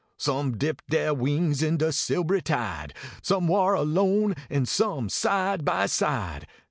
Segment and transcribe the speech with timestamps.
[0.17, 5.63] Some dipped dere wings in de silb ry tide Some war alone an some side
[5.63, 6.47] by side.